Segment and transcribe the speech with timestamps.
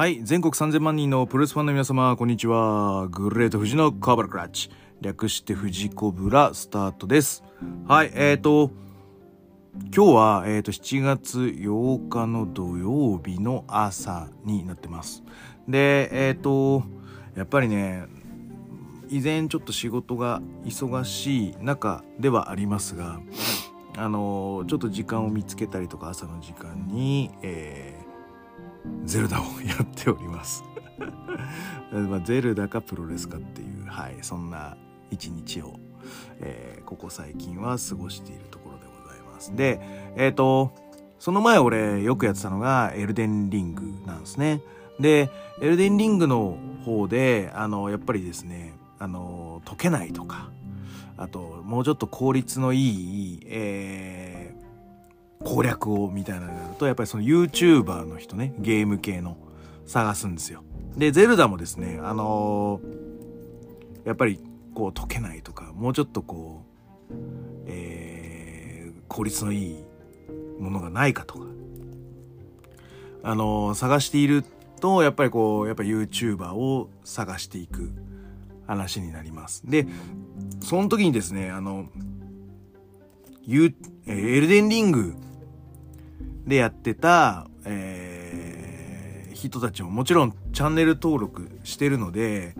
[0.00, 3.06] はい、全国3000万人のプロレスファンの皆様、こんにちは。
[3.08, 4.70] グレート富士のカーバラクラッチ。
[5.02, 7.44] 略して富士コブラスタートです。
[7.86, 8.70] はい、えーと、
[9.94, 15.22] 今日は、えーと、7月8日の土曜日の朝になってます。
[15.68, 16.82] で、えーと、
[17.36, 18.06] やっぱりね、
[19.10, 23.20] 依然ちょっと仕事が忙しい中ではありますが、
[23.98, 27.99] あのちょっと時間を見つけたりとか朝の時間に、え
[29.04, 30.64] ゼルダをやっております。
[31.92, 34.76] まあ、ゼルダかプロレスかっていう、はい、そんな
[35.10, 35.78] 一日を、
[36.40, 39.54] えーここ最近は過ごしているところでございます。
[39.54, 39.80] で、
[40.16, 40.72] えっ、と、
[41.20, 44.60] その前俺よくやってたのがエルデンリングなんですね。
[44.98, 50.50] で、エルデンリングの方で、あの、やっぱりですね、あの、解けないとか、
[51.16, 54.49] あと、もうちょっと効率のいい、えー
[55.42, 59.36] 攻略をみたいなのになるとやっぱりその YouTuber の人ねゲーム系の
[59.86, 60.62] 探すんですよ。
[60.96, 63.00] でゼルダもですねあのー
[64.06, 64.40] やっぱり
[64.74, 66.64] こう解けないとかもうちょっとこ
[67.10, 67.14] う
[67.66, 69.84] えー効率のいい
[70.58, 71.46] ものがないかとか
[73.22, 74.44] あのー探している
[74.80, 77.92] とやっぱりこうやっぱ YouTuber を探していく
[78.66, 79.62] 話になります。
[79.66, 79.86] で
[80.60, 81.86] その時にですねあの
[83.42, 83.74] ゆ
[84.06, 85.14] えエルデンリング
[86.50, 92.54] でやってた、えー人たちももちろんチャンネル登録してるので、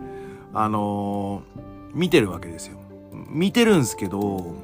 [0.51, 1.61] あのー
[1.93, 2.79] 見てるわけですよ。
[3.29, 4.55] 見てるんすけど、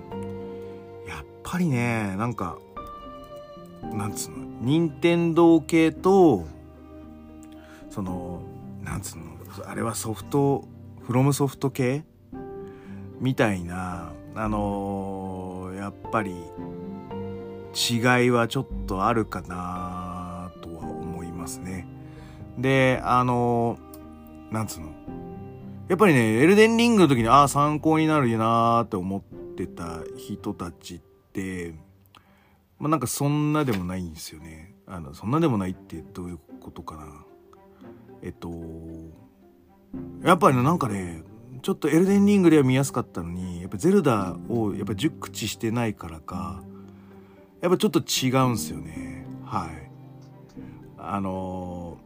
[1.07, 2.57] やっぱりね、なんか、
[3.83, 6.47] なんつうの、任天堂系と、
[7.91, 8.41] その、
[8.81, 9.25] なんつうの、
[9.67, 10.63] あれはソフト、
[11.01, 12.03] フロムソフト系
[13.19, 16.33] みたいな、あのーやっぱり
[17.77, 21.87] 違いはちょっとあるかなとは思いますね。
[22.57, 23.77] で、あの
[24.51, 24.91] なんつうの？
[25.87, 29.21] やっぱりね、エルデンリングの時に、ああ、参考になるよなーって思っ
[29.55, 30.99] てた人たちっ
[31.31, 31.75] て、
[32.79, 34.73] まあなんかそんなでもないんですよね。
[34.85, 37.23] あの、そんなでもないってどういうことかな。
[38.23, 38.51] えっと、
[40.23, 41.21] やっぱりねなんかね
[41.61, 46.63] ちょっとエルデンリングでは見やすかったのにやっぱゼルダをやっぱ熟知してないからか
[47.67, 49.25] やっぱちょっと違うんすよね。
[49.43, 49.69] はい。
[50.97, 51.97] あの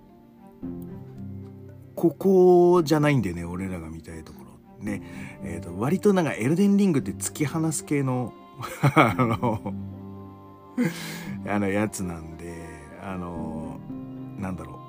[1.96, 4.84] ここじゃないんでね俺らが見たいところ。
[4.84, 5.04] ね
[5.44, 8.34] えーと割となんかエルデンリングって突き放す系の
[8.96, 9.14] あ
[11.60, 12.56] のやつなんで
[13.04, 13.80] あの
[14.40, 14.80] なんだろ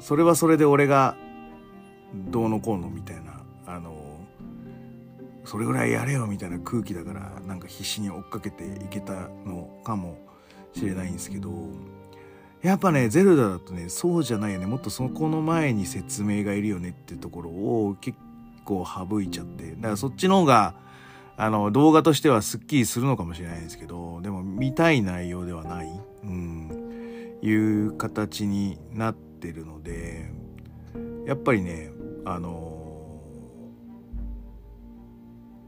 [0.00, 0.02] う。
[0.02, 1.16] それはそれで俺が
[2.14, 3.35] どうのこうのみたいな
[5.46, 10.18] それぐらいやれよみたいな空気だからなんか必死に追っかけていけたのかも
[10.74, 11.50] しれないんですけど
[12.62, 14.66] やっぱねゼルダだとねそうじゃないよね。
[14.66, 18.18] もっとそこの前に説明がいるよねってところを結
[18.64, 19.70] 構省いちゃって。
[19.70, 20.74] だからそっちの方が
[21.36, 30.30] あの動画としてはすっきりするのかもしれないですけどでも見たい内容ではない、うん、いう形になってるので
[31.26, 31.90] やっぱりね
[32.24, 32.75] あの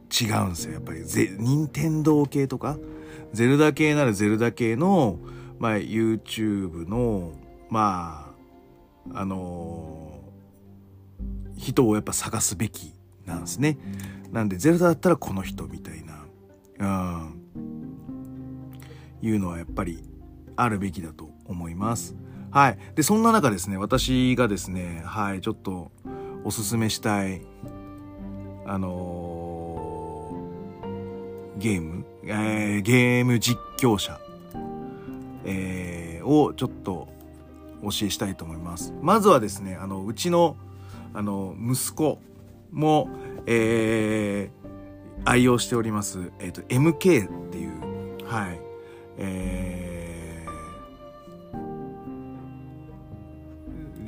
[0.09, 2.79] 違うんですよやっぱりゼ任天堂系とか
[3.33, 5.19] ゼルダ系ならゼルダ系の、
[5.59, 7.33] まあ、YouTube の
[7.69, 8.35] ま
[9.13, 10.21] ああの
[11.57, 12.95] 人をやっぱ探すべき
[13.27, 13.79] なんですね。
[14.33, 16.05] なんでゼルダだったらこの人みたい
[16.79, 18.73] な、うん、
[19.23, 20.03] いうのはやっぱり
[20.57, 22.15] あるべきだと思います。
[22.51, 22.79] はい。
[22.95, 25.91] で、そんな中ですね、私がですね、はい、ちょっと
[26.45, 27.43] おすすめしたい、
[28.67, 29.38] あのー
[31.59, 34.19] ゲーム、えーゲーム実況者、
[35.45, 37.09] えーをちょっと
[37.83, 38.93] お教えしたいと思います。
[39.01, 40.57] まずはですね、あの、うちの、
[41.15, 42.19] あの、息子
[42.73, 43.09] も、
[43.47, 44.59] えー
[45.25, 46.95] 愛用しております、えっ、と、MK
[47.49, 48.61] っていう、はい、
[49.19, 50.29] えー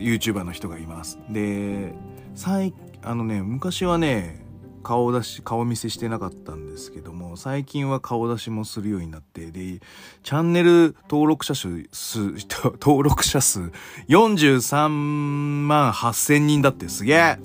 [0.01, 1.19] YouTuber の人がいます。
[1.29, 1.93] で、
[2.35, 4.41] 最、あのね、昔はね、
[4.83, 9.81] 顔出し、顔見せしてなかったんですけども、最近は顔出しもするようになって、で、
[10.23, 11.69] チャンネル登録者数、
[12.81, 13.71] 登録者数
[14.09, 17.39] 43万8000人だってすげえ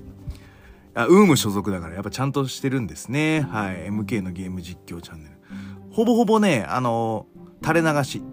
[0.96, 3.42] あ、ウーム所属だからやっぱちゃんとしてるんですね。
[3.42, 3.90] はい。
[3.90, 5.36] MK のゲーム実況チャンネル。
[5.92, 7.28] ほぼほぼね、あの、
[7.62, 8.24] 垂れ流し。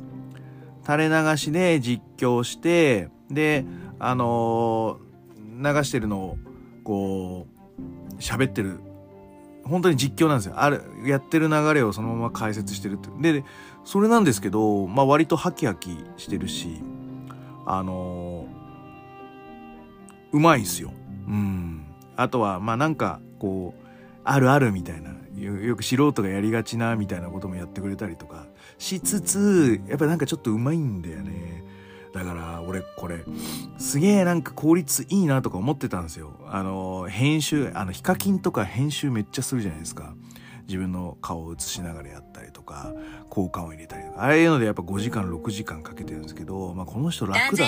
[0.85, 3.65] 垂れ流しで実況して、で、
[3.99, 4.99] あの
[5.59, 6.39] 流してるのを、
[6.85, 8.81] こう、喋ってる。
[9.65, 10.55] 本当に実況なんですよ。
[10.57, 13.09] ある、やってる流れをそのまま解説してるって。
[13.33, 13.45] で、
[13.85, 16.83] それなんですけど、まあ割とハキハキしてるし、
[17.67, 18.63] あのー
[20.33, 20.93] うまいんすよ。
[21.29, 21.85] うん。
[22.17, 23.87] あとは、まあなんか、こう、
[24.25, 28.47] あるあるみたいな、よく素人がやりがちなみたいなこともやってくれたりとか
[28.79, 31.65] しつつ、やっぱなんかちょっとうまいんだよね。
[32.13, 33.25] だから俺これ
[33.79, 36.33] すげえなんか効率いいなとか思ってたんですよ。
[36.47, 40.15] あの編集あのヒカキンとか編集めっちゃするじゃないですか。
[40.69, 42.93] 自分の顔を映しながらやったりとか
[43.29, 44.23] 効果音入れたりとか。
[44.23, 47.67] ああいうのでやっぱ5時間6時間かけてるんですけど、まあ、この人楽だ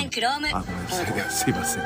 [0.55, 0.87] あごめん
[1.31, 1.85] すいません。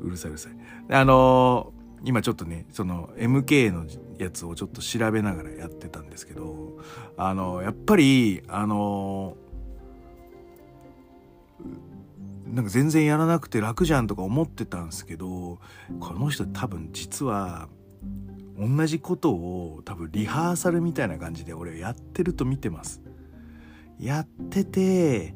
[0.00, 0.52] うるさいうるさい。
[0.90, 3.86] あのー、今ちょっとねその MK の
[4.18, 6.78] やつをちょっと調べながらやってたんですけど
[7.16, 9.45] あのー、やっぱりあのー、
[12.46, 15.58] なんか全然やらなくて楽じゃんとか思ってたんですけど
[15.98, 17.68] この人多分実は
[18.58, 23.02] 同じことを多分リハーサルみたいな感じで俺やってると見てます。
[23.98, 25.34] やってて、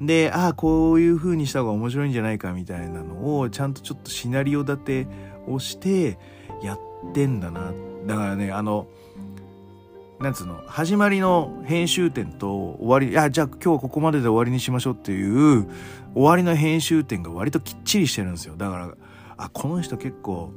[0.00, 5.06] で、ああ、こういう風にした方が面白いんじゃないかみたいなのをちゃんとちょっとシナリオ立て
[5.46, 6.18] をして
[6.62, 7.72] やってんだな。
[8.06, 8.88] だからね、あの、
[10.20, 15.66] なんつうの、始まりの編集点と終わり、いや、じゃあ今日はここまでで終わりにしましょうっていう
[16.14, 18.54] 終わりの編集点が割ときっちりしてるんですよ。
[18.56, 18.94] だから、
[19.38, 20.52] あ、この人結構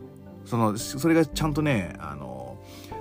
[0.46, 2.58] そのそれがちゃんとねあの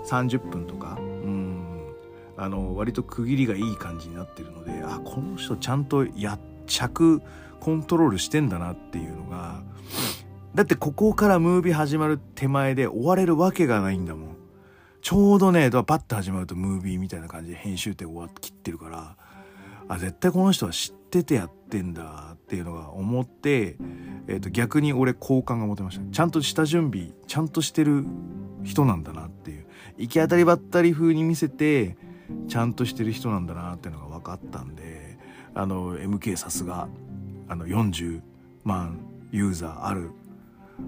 [0.06, 1.94] 30分とかうん
[2.37, 7.20] あの割と区切りがいい感じになってるのであこの人ちゃんとや尺
[7.61, 9.62] コントロールしてんだなっていうのが
[10.55, 14.37] だってここからムービー始まる手前で終われるわけがないんだもん
[15.03, 19.17] ちょうどねパッて始まるとムービーみたいな感じで編集点終わって切ってるから
[19.89, 23.77] あ絶対この人は知っててやってんだっていうのが思って
[24.29, 26.05] えー、と逆に俺好感が持てました。
[26.13, 28.07] ちゃんと下準備ちゃんとしてる
[28.63, 29.67] 人なんだなっていう。
[29.99, 31.97] 行き当たりばったり風に見せて
[32.49, 35.19] ちゃんとしてる人なんだなっていうのが分かったんで
[35.55, 36.89] あの MK さすが
[37.49, 38.23] あの40
[38.65, 39.01] 万
[39.33, 40.11] ユーザーある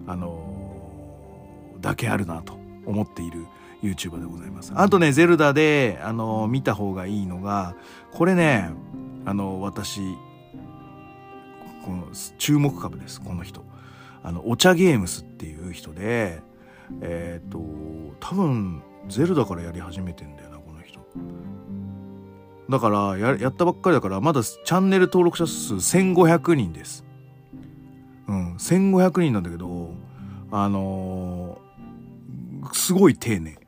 [0.07, 2.55] あのー、だけあるなと
[2.87, 3.47] 思っている
[3.85, 4.73] YouTuber でございます。
[4.75, 7.75] あとね、ゼルダで、あの、見た方がいいのが、
[8.13, 8.71] これね、
[9.25, 10.01] あの、私、
[11.85, 12.07] この
[12.39, 13.63] 注目株ですこの人。
[14.23, 16.41] あのお茶ゲームスっていう人で
[17.03, 17.59] えっ、ー、と
[18.21, 20.99] 多分ゼルダからやり始めてんだよなこの人。
[22.71, 27.05] だからややったばっかりだからまだチャンネル登録者数1500人です。
[28.29, 29.91] うん1500人なんだけど
[30.51, 33.59] あのー、すごい丁寧。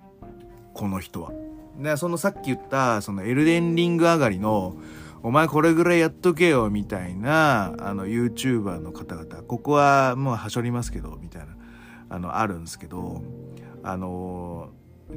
[0.77, 1.33] この人は。
[1.79, 4.77] でそのさっき言ったそのエルデンリング上がりの
[5.23, 9.43] お前これぐらいやっとけよみたいなあの YouTuber の方々。
[9.43, 11.57] ここはもうはしょりますけどみたいな
[12.09, 13.23] あのあるんですけど
[13.83, 14.71] あの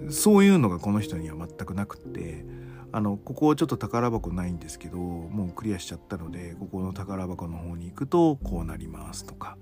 [0.09, 2.45] そういうのがこの人には全くなくって
[2.91, 9.57] あのここちょっと宝箱ないんですけどもうクリアしちゃったのでここの宝箱の方に行くとこうなりますとか。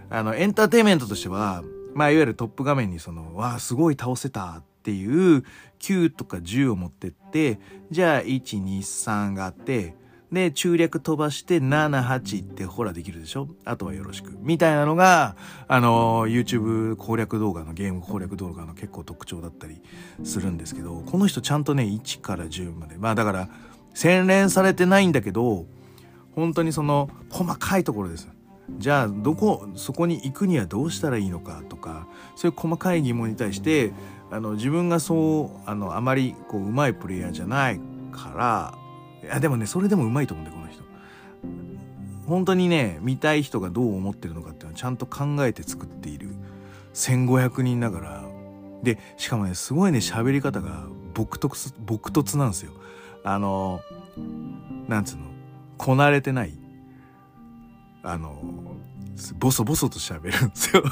[0.10, 1.64] あのエンターテイメントとしては
[1.94, 5.44] まあいわゆるトップ画面にそのわあすごい倒せたっていう
[5.80, 7.60] 9とか10を持ってって
[7.92, 9.94] じゃあ123があって
[10.32, 13.50] で、中略飛ばして7、8ってほらできるでしょ？
[13.66, 14.38] あとはよろしく。
[14.40, 15.36] みたいなのが、
[15.68, 19.82] あの、YouTube 攻略動画の、ゲーム攻略動画の結構特徴だったり
[20.24, 22.96] するんですけど、この人ちゃんとね、1から10まで。
[22.98, 23.50] まあだから、
[23.94, 25.66] 洗練されてないんだけど、
[26.34, 28.30] 本当にその、細かいところです。
[28.78, 31.62] じゃあ、どこ、そこに行くにはどうしたらいいのか？
[31.68, 32.08] とか、
[32.38, 33.92] そういう細かい疑問に対して、
[34.32, 37.82] あの、自分がそう、あの、あまり、こう、うまいプレイヤーじゃない
[38.14, 38.81] から、
[39.24, 40.84] いやでもねそれでもうまいと思うんだよこの人。
[42.28, 46.30] 本当にね見たい人がどう思ってるのかっていうのはちゃんと考えて作っている。
[46.94, 48.24] 1500人ながら。
[48.84, 52.72] でしかもねすごいね喋り方が朴突朴突なんですよ。
[53.24, 53.82] あの
[54.88, 55.26] なんつうの？
[55.78, 56.58] こなれてない。
[58.04, 58.42] あの
[59.38, 60.84] ボソボソと喋るんですよ。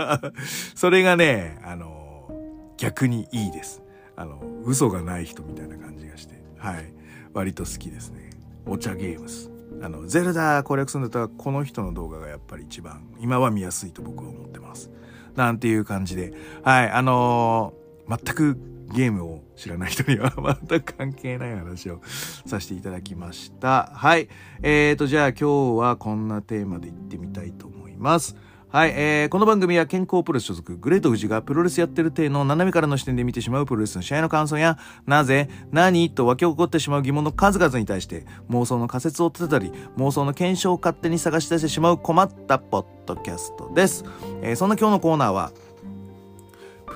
[0.74, 2.30] それがねあの
[2.78, 3.82] 逆にいいです。
[4.16, 6.42] あの嘘がない人みたいな感じがして。
[6.56, 6.95] はい。
[7.36, 8.30] 割と好きですね
[8.66, 9.50] お茶ゲームス
[9.82, 14.90] あの、ゼルダ攻略するんだったら、この人の動画がやっぱり一番、今は見やすいと僕は思ってます。
[15.34, 18.58] なんていう感じで、はい、あのー、全く
[18.94, 20.32] ゲームを知らない人には
[20.68, 22.00] 全く関係ない話を
[22.46, 23.92] させていただきました。
[23.94, 24.28] はい。
[24.62, 25.36] えーと、じゃあ今
[25.76, 28.36] 日はこんなテーマでいってみたいと思います。
[28.68, 36.10] はい、えー、この番組は健康プロレス所属、グレート富士がプロレスやってる体の斜めからの視点で見てしまうプロレスの試合の感想や、なぜ、何？
[36.10, 44.04] と湧き起こってしまう疑問の数々に対して妄想の仮説を立てたり、妄想の検証を勝手に探し出してしまう困ったポッドキャストです。
[44.42, 45.52] えー、そんな今日のコーナーは、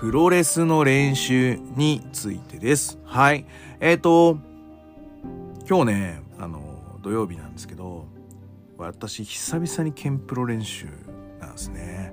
[0.00, 2.98] プロレスの練習についてです。
[3.04, 3.46] はい。
[3.78, 4.38] えっ、ー、と、
[5.68, 8.06] 今日ね、あの、土曜日なんですけど、
[8.76, 10.88] 私、久々にケンプロ練習
[11.68, 12.12] なんですね。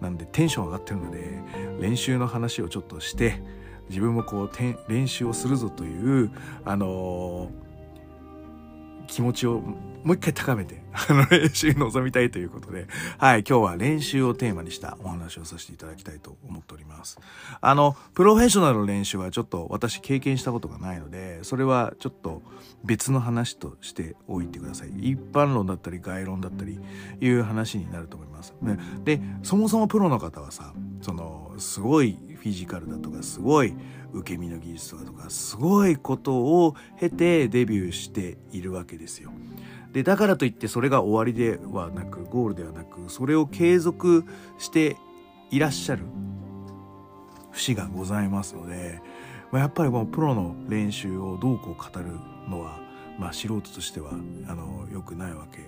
[0.00, 1.42] なんでテンション上がってるので
[1.80, 3.42] 練習の話をちょっとして
[3.88, 4.50] 自分もこう
[4.88, 6.30] 練習をするぞという
[6.64, 7.50] あのー、
[9.08, 9.62] 気持ちを
[10.04, 12.86] もう一回高めて、 あの、練習に臨みたいということで、
[13.16, 17.18] はい、今日は練習をテーマにしたお話をさせていただきたいと思っております。
[17.60, 22.42] あの、プロフェッショナルの練習はちょっと私経験したことがないので、それはちょっと
[22.84, 24.90] 別の話としておいてください。
[24.90, 26.78] 一般論だったり概論だったり
[27.20, 28.54] いう話になると思います。
[28.60, 33.74] ね、で、そもそもプロの方はさ、その、すごいフィジカルだとか、すごい
[34.12, 39.30] 受け身の技術とかとか、すごいことを経てデビューしているわけですよ。
[39.92, 44.24] でだからといってそれが終わりではなくゴールではなくそれを継続
[44.58, 44.96] して
[45.50, 46.02] いらっしゃる
[47.52, 49.00] 節がございますので、
[49.50, 52.12] まあ、やっぱりこのプロの練習をどうこう語る
[52.48, 52.78] のは、
[53.18, 55.60] まあ、素人としてはあの良くないわけ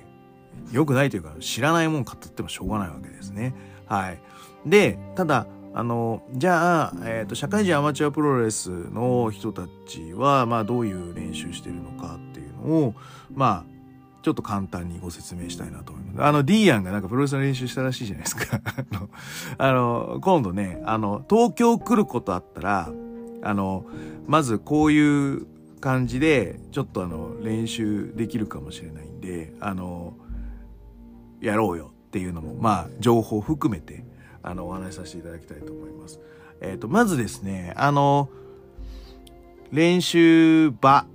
[0.70, 3.54] 良くないというか知らないもん語ってもしょうがないわけですね。
[3.86, 4.20] はい、
[4.66, 12.94] でただあのじゃあ、えーと、社会人アマチュアプロレスの人たちは、まあ、どういう練習してるのかっていうのを
[13.32, 13.80] まあ
[14.22, 16.24] ちょっと簡単にご説明したいなと思います。
[16.24, 18.60] あの、ディーアンがなんかプロレスの練習したらしいじゃないですか。
[19.56, 22.92] あの、今度ね、あの、東京来ることあったら、
[23.42, 23.86] あの、
[24.26, 25.46] まずこういう
[25.80, 30.14] 感じで、ちょっとあの、練習できるかもしれないんで、あの、
[31.40, 34.04] やろうよっていうのも、まあ、情報含めて、
[34.42, 36.20] あの、お話しさせていただきたいと思います。
[36.60, 38.28] えっ、ー、と、まずですね、あの、
[39.72, 41.06] 練習場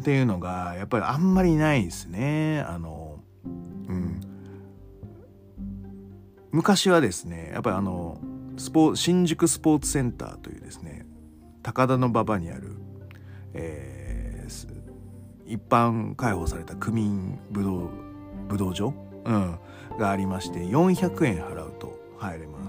[0.00, 2.60] っていうのがやっぱりあんまりないですね。
[2.66, 3.48] あの、う
[3.92, 4.20] ん。
[6.50, 8.18] 昔はですね、やっぱりあの、
[8.56, 11.06] スポ新宿スポーツセンターというですね、
[11.62, 12.76] 高田馬場にある、
[13.52, 17.90] えー、一般開放された区民武道、
[18.48, 19.58] 武道場、うん、
[19.98, 22.59] がありまして、400円払うと入れます。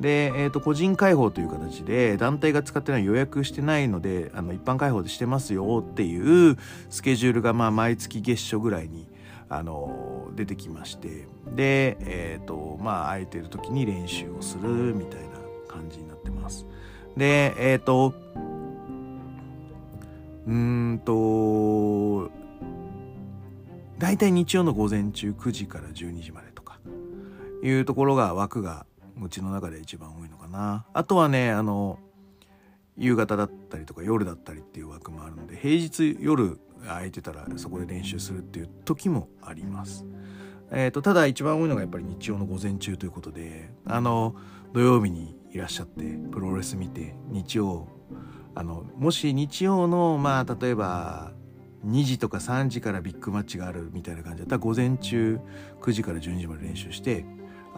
[0.00, 6.56] で、えーと、個人開放という形で団体が使ってない予約してないのであの一般開放でしてますよっていう
[6.88, 9.08] スケジュールがまあ毎月月初ぐらいに
[9.48, 15.28] あの出てきましてで、えーとまあ、空いてる時に練習をするみたいな
[15.66, 16.66] 感じになってます。
[17.16, 18.14] でえっ、ー、と
[20.46, 22.30] うんと
[23.98, 26.78] 大体日曜の午前中9時から12時までとか
[27.62, 28.86] いうところが枠が
[29.26, 31.98] うちの中で一番多いのかなあとはねあの
[32.96, 40.04] 夕方だったりとか夜だったりっていう枠もあるので平日夜空いてたらそこで練習するっていう時もあります。
[40.70, 44.34] えーと、ただ一番多いのがやっぱり日曜の午前中ということであの
[44.74, 47.88] 土曜日にいらっしゃってプロレス見て日曜
[48.54, 51.32] あのもし日曜のまあ例えば
[51.86, 55.40] 2時とか3時からビッグマッチがあるみたいな感じだったら午前中
[55.80, 57.24] 9時から12時まで練習して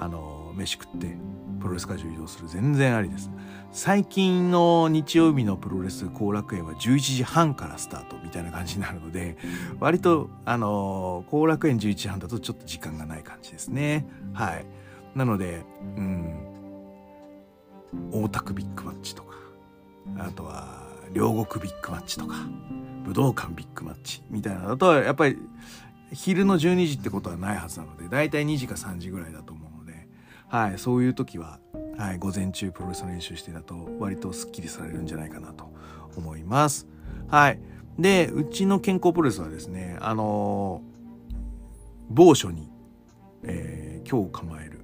[0.02, 1.16] あの飯食って
[1.60, 3.30] プロレス会場移動する全然ありです。
[3.70, 9.36] 最近の日曜日のプロレス後楽園は11時半からスタートみたいな感じになるので
[9.78, 14.06] 割とあの後楽園11時半だとちょっと時間がない感じですね。
[14.32, 14.66] はい。
[15.14, 15.64] なので
[15.96, 16.50] うん。
[18.12, 19.34] 大田区ビッグマッチとか
[20.18, 22.36] あとは両国ビッグマッチとか
[23.04, 25.36] 武道館ビッグマッチみたいなのだとやっぱり
[26.12, 29.59] 昼の12時ってことはないはずなので大体2時か3時ぐらいだと思う
[30.50, 31.60] はい、そういう時は、
[31.96, 35.72] はい、午前中プロレスの練習してだと割とスッキリされるんじゃないかなと
[36.16, 36.88] 思います。
[37.28, 37.60] はい。
[38.00, 41.34] で、うちの健康プロレスはですね、あのー、
[42.10, 42.68] 某所に、
[43.44, 44.80] えー、今日構える、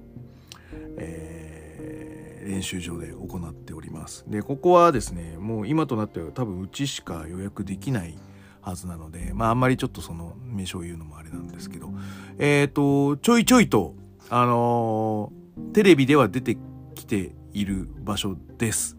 [0.97, 4.23] えー、練習場で行っております。
[4.29, 8.17] で、ここはですね、もう今となっては多分うちしか予約できない
[8.61, 11.91] はずなので、まああんまりちょっとその名称を言うのもあれなんですけど、
[12.37, 13.95] えっ、と、ちょいちょいと、
[14.29, 16.57] あのーテレビでは出て
[16.95, 18.97] きている場所です。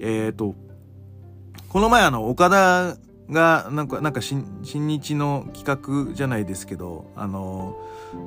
[0.00, 0.54] えっ、ー、と、
[1.68, 2.96] この前あの、岡田
[3.30, 7.76] がなんかなんか新日の企画じゃないですけどあの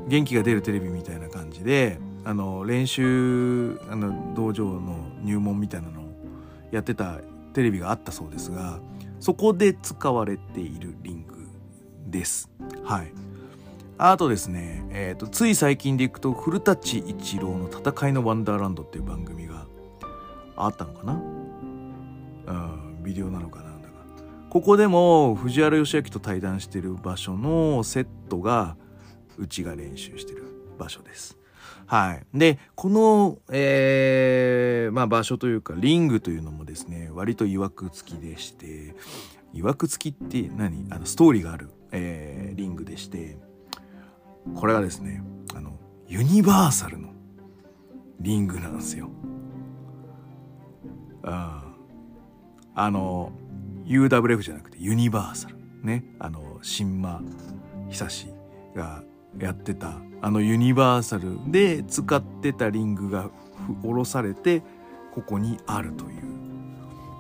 [0.08, 6.04] 元気が出るテレビみたいな感じであの練習あの道場の入門みたいなのを
[6.72, 7.20] やってた
[7.54, 8.80] テレビがあったそうですが
[9.20, 11.48] そこで使われているリング
[12.08, 12.50] です。
[12.84, 13.14] はい。
[14.04, 19.68] あとですね、えーと、つい最近でいくと古舘一郎の「戦いのワンダーランド」っていう番組が
[20.56, 21.14] あったのかな？
[21.14, 21.18] う
[22.52, 24.04] んビデオなのかなだか。
[24.50, 28.76] ここでも藤原義明と対談してる場所のセットが
[29.38, 30.46] うちが練習してる
[30.80, 31.38] 場所です。
[31.86, 32.26] はい。
[32.34, 38.96] で、この、えー、まあ場所というか、リングというのもですね、割と曰く付きでして、
[39.54, 40.88] 曰く付きって何？
[40.90, 43.38] あの、ストーリーがある、えー、リングでして、
[44.56, 45.24] これがですね、
[45.56, 47.10] あの、ユニバーサルの
[48.20, 49.10] リングなんですよ。
[51.24, 51.64] あ
[52.76, 53.32] あの、
[53.86, 55.58] UWF じゃなくてユニバーサル。
[55.84, 56.04] ね。
[56.20, 57.24] あの、新間
[57.90, 58.28] 久志
[58.76, 59.04] が
[59.40, 63.30] やってたあのユニバーサルで使ってたリングが
[63.82, 64.62] 下ろされて
[65.14, 66.08] ここにあるとい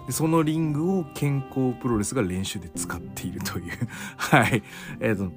[0.07, 3.87] うそのリングを健康プロレスが練習で使っているという
[4.17, 4.63] はい
[4.99, 5.31] えっ、ー、と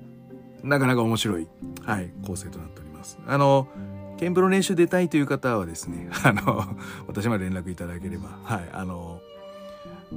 [0.65, 1.49] なかなか面白い、
[1.83, 3.69] はい、構成となっておりますあの
[4.17, 6.65] ケンプロ練習出たいという方はですね あの
[7.07, 9.21] 私まで連絡いただければはいあの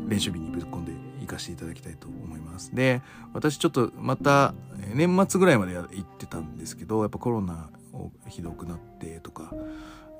[0.07, 2.75] 練習日にぶっ込んで行かせていただきたいと思います。
[2.75, 3.01] で、
[3.33, 4.53] 私ちょっとまた
[4.93, 9.51] 年末ぐらいまで行ってたんですけど、やっぱコロナをひどくなってとか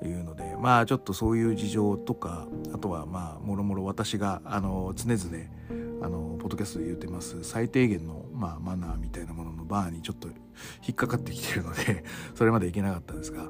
[0.02, 5.20] いうので、まあちょっとそういう事情とか、あとはまあもろもろ私があの常々
[6.00, 13.48] あのポッドキャストで言ってます最低限の、まあ、マナーみたいなもののバーにちょっと引っかかってきてるので それまでいけなかったんですが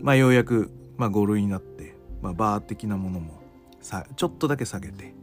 [0.00, 3.42] まあようやく、まあ、5類になって、まあ、バー的なものも
[3.80, 5.14] さちょっとだけ下げて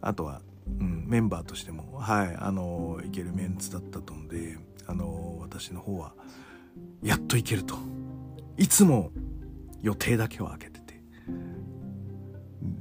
[0.00, 0.42] あとは、
[0.80, 6.14] うん、メンバーとしてもはいあのいけるメンツだったと思うのであの私の方は
[7.02, 7.76] やっといけると。
[8.56, 9.10] いつも
[9.80, 11.00] 予定だけは開けてて。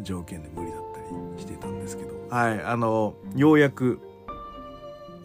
[0.05, 3.99] 条件で無理だったりしてたんですけどはいあのようやく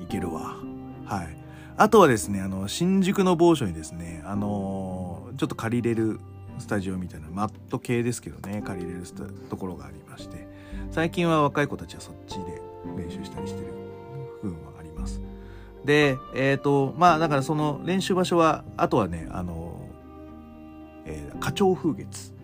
[0.03, 0.57] いけるわ
[1.05, 1.41] はい
[1.81, 6.21] あとはですね、あの、新宿の某所にですね、あの、ちょっと借りれる
[6.59, 9.05] スタジオみたいな、マット系ですけどね、借りれる
[9.49, 10.47] ところがありまして、
[10.91, 12.61] 最近は若い子たちはそっちで
[12.99, 13.73] 練習したりしてる
[14.43, 15.23] 部分はあります。
[15.83, 19.81] で、えっ、ー、と、まあ、だからその練習場所は、あとはね、あの、
[21.07, 22.35] えー、花鳥風月。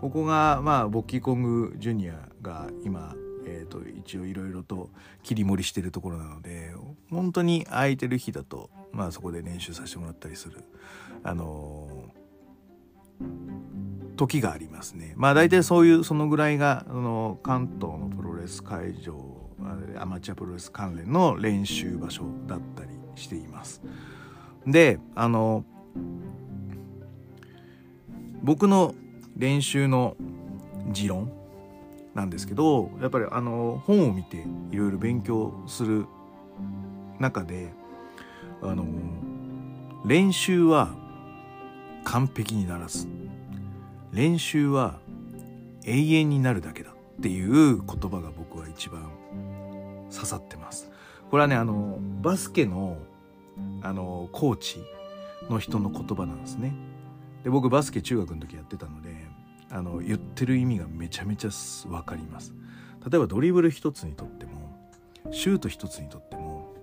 [0.00, 3.14] ここが、まあ、ボッキーコングジュニアが今、
[3.46, 4.88] えーと、一応いろいろと
[5.22, 6.72] 切り盛りしてるところなので
[7.10, 10.64] 本当に空いてる日だと、まあ、そこで練習させてもらったりする、
[11.22, 15.12] あのー、時がありますね。
[15.16, 19.14] まあ大体そういうそのぐらいがあの関東のプロレス会場
[19.98, 23.82] アマチュアプロレス関連の練習場所だったりしています。
[24.66, 25.64] であの
[28.42, 28.94] 僕の
[29.36, 30.16] 練習の
[30.90, 31.32] 持論
[32.14, 36.06] なんですけどやっぱりあの本を見ていろいろ勉強する
[37.18, 37.72] 中で
[38.62, 38.84] あの
[40.04, 40.94] 練習は
[42.04, 43.06] 完璧にならず
[44.12, 44.98] 練習は
[45.84, 49.10] 永遠になるだけだっていう言葉が僕は一番
[50.10, 50.90] 刺さってます。
[51.30, 52.96] これはねあのバスケの
[53.82, 54.82] あのコーチ
[55.48, 56.72] の人の言葉なんですね。
[57.44, 59.10] で僕バスケ中学の時やってたので
[59.70, 61.50] あの言ってる意味がめちゃめちゃ
[61.86, 62.52] 分かります。
[63.08, 64.90] 例えばドリブル一つにとっても
[65.30, 66.74] シュート一つにとっても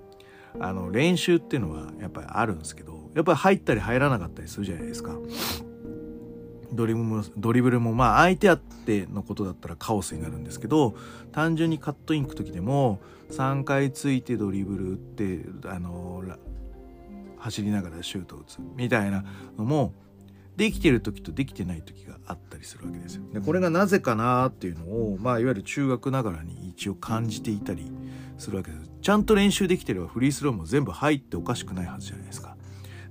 [0.60, 5.16] あの練習っていうのはやっぱりあるんですけどやっぱり入ったり入らなかったりするじゃないですか。
[6.74, 10.96] ドリブルもドリブルもまあ相手あってのことだったらカオスになるんですけど
[11.32, 13.00] 単純にカットインく時でも
[13.32, 16.24] 3回ついてドリブル打ってあの
[17.38, 19.24] 走りながらシュート打つみたいな
[19.58, 19.94] のも
[20.58, 23.24] できてる時とできてない時があったりするわけですよ。
[23.32, 27.92] でこれがなぜかなっていうのを、まあ、いわゆる中学ながらに一応感じていたり
[28.38, 28.90] するわけです。
[29.02, 32.58] ちゃんと練習できてればフリースローも全部入っておかしくないはずじゃないですか。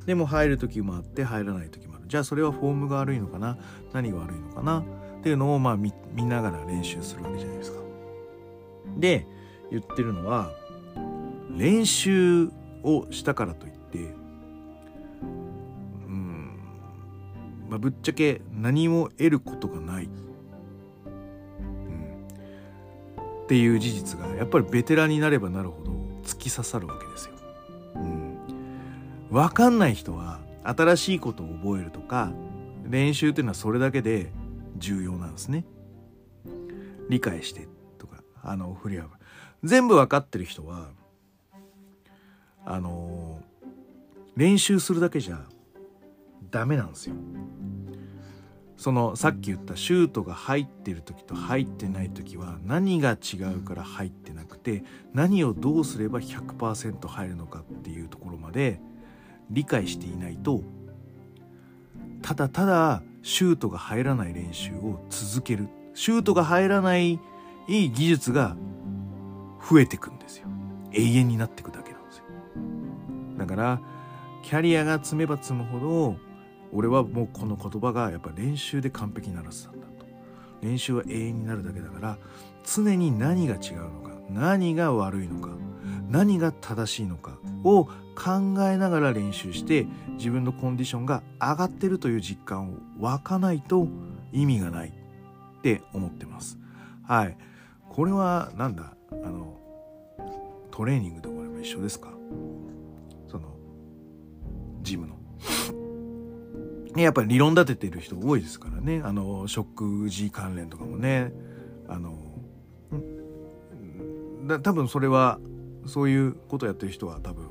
[0.05, 2.05] でも入る時もあって入らない時もある。
[2.09, 3.57] じゃあそれはフォームが悪いのかな？
[3.93, 4.81] 何が悪いのかな？
[4.81, 4.85] っ
[5.23, 5.93] ていうのをまあ見
[6.25, 7.79] ながら練習するわけじゃないですか。
[8.99, 9.27] で
[9.71, 10.53] 言ってるのは
[11.51, 12.51] 練習
[12.83, 14.15] をしたからといって
[17.69, 20.11] まあ、ぶっちゃけ何も得ることがない、うん、
[23.45, 25.93] っていう事実がやっぱりベテランになればなるほど
[26.25, 27.35] 突き刺さるわけですよ。
[27.97, 28.39] うん、
[29.31, 32.33] 分かんない人は新しいことを覚えるとか
[32.85, 34.33] 練習っていうのはそれだけで
[34.77, 35.65] 重要なんですね。
[37.09, 39.11] 理解してとかあの振り幅
[39.63, 40.91] 全部分かってる人は
[42.65, 43.41] あの
[44.37, 45.41] 練習するだけじゃ
[46.57, 47.15] ダメなんですよ。
[48.79, 58.81] そのさっき言ったシュートが入ってる時と入ってない時は何が違うから入ってなくて何をどうすれば100%入るのかっていうところまで
[59.51, 60.63] 理解していないと
[62.23, 65.69] ただただシュートが入らない練習を続ける。
[65.95, 67.19] シュートが入らないい
[67.69, 68.57] い技術が
[69.69, 70.49] 増えてくんですよ。
[70.93, 72.25] 永遠になってくだけなんですよ。
[73.39, 73.81] だから
[74.43, 76.17] キャリアが積めば積むほど
[76.73, 80.07] 俺はもうこの言葉がやっぱ練習で完璧にならせたんだと
[80.63, 82.19] 練習は永遠になるだけだから
[82.65, 85.51] 常に何が違うのか何が悪いのか
[86.11, 87.91] 何が正しいのかを考
[88.63, 89.87] えながら練習して
[90.19, 93.89] 自分のコンディションが上がってるという実感を湧かないと
[94.33, 96.59] 意味がないって思ってます。
[97.05, 97.37] はい。
[97.91, 98.95] これはなんだ？
[99.11, 99.59] あの
[100.71, 102.11] トレーニングとかでも一緒ですか？
[103.29, 103.55] その
[104.83, 105.17] ジムの。
[107.03, 109.01] やっぱり理論立ててる人多いですからね。
[109.05, 111.33] あの食事関連とかもね。
[111.89, 112.19] あの
[114.47, 115.39] だ多分それは
[115.87, 117.49] そういうことをやってる人は多分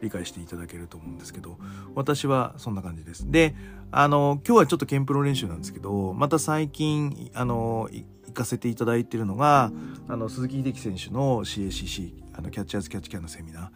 [0.00, 1.58] 理解していただけると思うんですけど
[1.94, 3.54] 私はそんな感じですで
[3.90, 9.72] あの今日はちょっとケンプロ練習なんですけどまた最近あの行かせていただいてるのが
[10.08, 13.68] あの鈴木秀樹選手の CACC あのキャッチャーズキャッチキャンのセミナー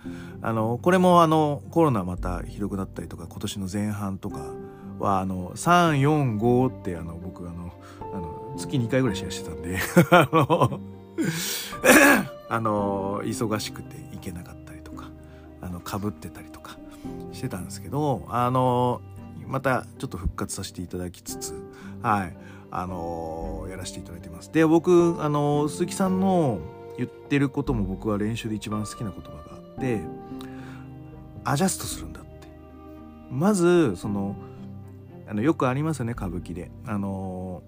[0.42, 4.52] あのこれもあのコロナまたひどくなったりとか今年の前半とか
[4.98, 7.72] はあの345ってあの僕あの
[8.12, 9.78] あの月2回ぐらいシェアしてたんで
[10.10, 10.80] あの
[12.48, 15.10] あの忙しくて行けなかったりとか
[15.60, 16.76] あのかぶってたりとか
[17.32, 19.00] してたんですけどあの
[19.46, 21.62] またちょっと復活させていただきつつ
[22.02, 22.36] はい
[22.70, 24.52] あのやらせていただいてます。
[24.52, 26.58] で僕あの鈴木さんの
[26.98, 30.00] 言ってることも僕は練習で一番好きな言葉があって
[31.44, 32.28] アジャストするんだって。
[33.30, 34.36] まずその
[35.28, 37.62] あのよくありますよね歌舞伎であの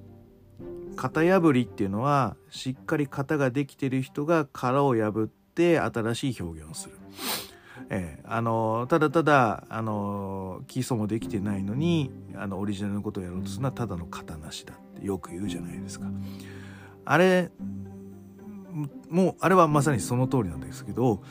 [0.96, 6.96] 型破りっていうのはしっかり型ができてる人が殻を破って新しい表現をする。
[7.92, 16.06] えー、あのただただあの基礎もできてないのにあのオリジナルのことをやろうとするのはただの型なしだってよく言うじゃないですか。
[17.04, 17.50] あれ
[19.08, 21.22] もうあれはまさにその通りなんですけど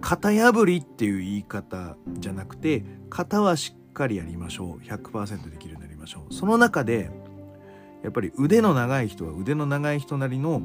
[0.00, 7.10] 型破りっていう言い方じゃなくて型はしっかりやりましょう100%できるようになりましょうその中で
[8.02, 10.62] やっぱり腕の長い人は腕の長い人なりの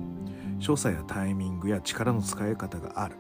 [0.60, 3.18] 所作やタイミングや力の使い方がある。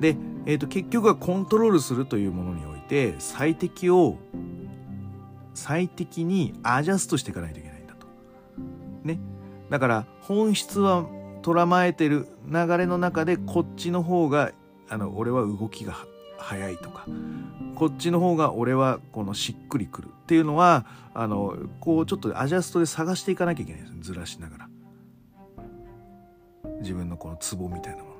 [0.00, 4.16] で、えーと、結局はコントロールするというものにおいて最適を
[5.52, 8.06] 最適にアジャストしていかないといけないんだと。
[9.04, 9.20] ね。
[9.68, 11.04] だから本質は
[11.42, 14.52] とらまえてる流れの中でこっちの方が
[14.88, 16.06] あの俺は動きが
[16.38, 17.06] 早いとか
[17.74, 24.68] こっちの方が俺はこのしっくりくるっていうのはあのこうちょっとアジャストで探していかなきゃいけないですずらしながら。
[26.80, 28.18] 自分のこのツボみたいなもの。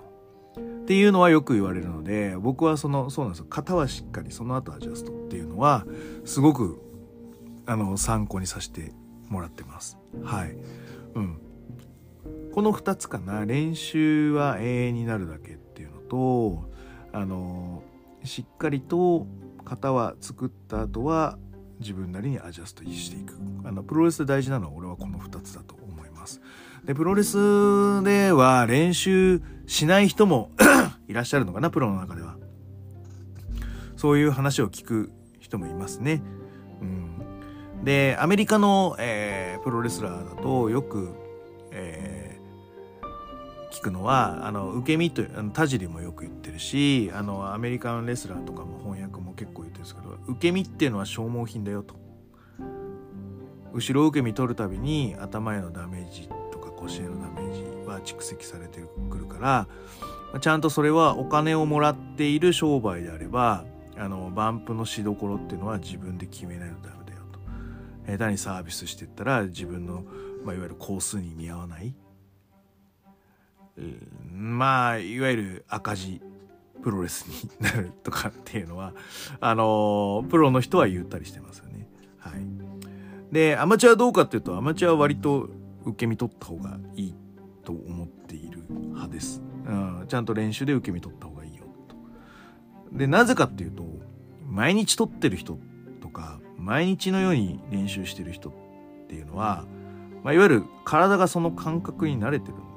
[0.82, 3.46] っていうのはよく言われるので僕はそのそうなんですよ。
[3.48, 5.86] 型はしっかりその後アジャストっていうのは
[6.24, 6.80] すごく
[7.66, 8.92] あの参考にさせて
[9.28, 9.98] もらってます。
[10.24, 10.56] はい。
[11.14, 11.40] うん。
[12.54, 13.44] この2つかな。
[13.44, 16.70] 練習は永遠になるだけっていうのと
[17.12, 17.82] あの
[18.24, 19.26] しっかりと
[19.64, 21.38] 型は作った後は
[21.80, 23.34] 自分なりにアジャストしていく。
[23.64, 26.40] あのプロレスで大事なのは俺はこの2つだと思います。
[26.84, 30.50] でプロレスでは練習しない人も
[31.06, 32.36] いらっしゃるのかなプロの中では。
[33.96, 36.22] そういう話を聞く人もいますね。
[36.80, 37.84] うん。
[37.84, 41.10] でアメリカの、えー、プロレスラーだとよく、
[43.70, 51.96] 聞くのはあの受け身というあの田尻もよく言ってるしあのアメリカンレスラーとかも翻訳も結構言ってるんですけど受け身っていうのは消耗品だよと。
[53.72, 59.38] 後ろ受け身取るたびに頭へのダメージとか腰へのダメージは蓄積されてくるか
[60.32, 63.64] らちゃんとそれはお金をもらっている商売であれば
[63.96, 67.40] あのバンプのしどころっていうのは自分で決めないとダメだよと。
[68.06, 70.04] 下手にサービスしてったら自分の、
[70.44, 71.94] まあ、いわゆる工数に見合わない。
[74.32, 76.20] まあいわゆる赤字
[76.82, 78.94] プロレスになるとかっていうのは
[79.40, 81.88] あのプロの人は言ったりしてますよね。
[82.18, 82.32] はい、
[83.32, 85.48] でアマチュアどうかっていうとアマチュアは割と
[85.84, 87.14] 受け身取った方がいい
[87.64, 89.42] と思っている派です。
[89.66, 91.96] うん、ちゃんと練習で受け身取った方がいいよと。
[92.96, 93.84] でなぜかっていうと
[94.46, 95.58] 毎日取ってる人
[96.00, 98.52] とか毎日のように練習してる人っ
[99.08, 99.66] ていうのは、
[100.22, 102.67] まあ、いわゆる体がその感覚に慣れてるん。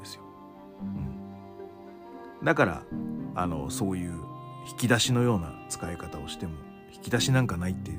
[2.43, 2.83] だから
[3.35, 4.13] あのそういう
[4.69, 6.53] 引き出しのような使い方をしても
[6.93, 7.91] 引き出しなんかないって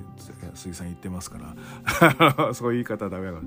[0.55, 1.39] 鈴木さん言ってますか
[2.39, 3.33] ら そういう言い方はダメだ。
[3.33, 3.45] から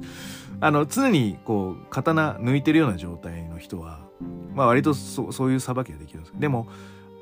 [0.68, 4.00] あの常にこう刀抜いてるような状態の人は
[4.54, 6.32] まあ割とそそういうさばきができるんです。
[6.32, 6.68] けどでも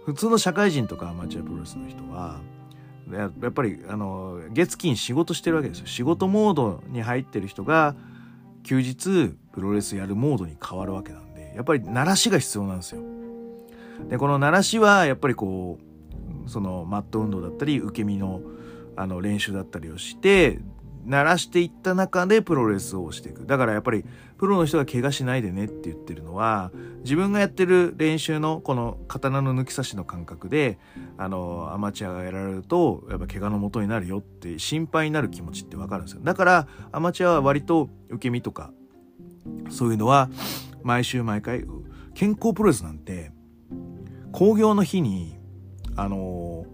[0.05, 2.39] 普通の社会人とかアマチュアプロレスの人は
[3.11, 5.87] やっぱりあの月金仕事してるわけですよ。
[5.87, 7.95] 仕事モードに入ってる人が
[8.63, 13.01] 休日プロレスやるモードに変わるわけなんでやっぱり慣らしが必要なんですよ。
[14.09, 15.79] でこの慣らしはやっぱりこ
[16.45, 18.41] うそのマット運動だったり受け身の
[18.95, 20.59] あの練習だったりをして
[21.05, 23.45] 慣らしていった中でプロレスをしていく。
[23.45, 24.05] だからやっぱり
[24.37, 26.71] プロの人が怪我しないでねって言ってるのは
[27.03, 30.79] 自分がやってる練習のこの刀の抜き差しの感覚で
[31.17, 36.21] あのアマチュアがやられるとやっぱ怪我のもとになるよって心配になる気持ちってわかるんですよ。
[36.23, 38.71] だからアマチュアは割と受け身とか
[39.69, 40.29] そういうのは
[40.83, 41.65] 毎週毎回
[42.13, 43.31] 健康プロレスなんて
[44.33, 45.37] 興行の日に
[45.95, 46.65] あの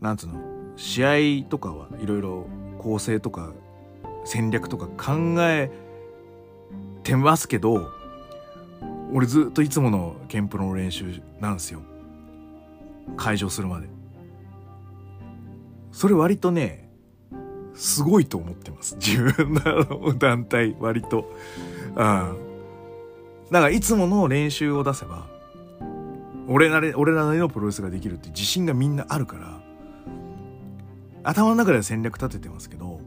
[0.00, 0.40] なんつうの
[0.76, 2.46] 試合とかはいろいろ
[2.78, 3.52] 構成とか
[4.24, 5.70] 戦略とか考え
[7.02, 7.90] てますけど
[9.12, 11.82] 俺ずっといつものケンプロの練習なんですよ。
[13.16, 13.88] 会場するまで。
[15.90, 16.88] それ割とね
[17.74, 18.94] すごいと思ってます。
[18.96, 21.28] 自分の団体割と。
[21.96, 22.50] うん
[23.50, 25.39] だからいつもの練習を出せば
[26.52, 29.60] 俺なり俺らなりのプロレスができるって自信がみんなあるから
[31.22, 33.00] 頭の中では戦略立ててますけど